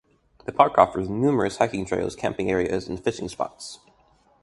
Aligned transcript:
The 0.45 0.51
park 0.51 0.79
offers 0.79 1.07
numerous 1.09 1.57
hiking 1.57 1.85
trails, 1.85 2.15
camping 2.15 2.49
areas, 2.49 2.87
and 2.87 2.99
fishing 2.99 3.29
spots. 3.29 3.77